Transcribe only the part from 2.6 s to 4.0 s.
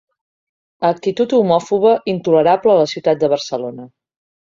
a la ciutat de Barcelona.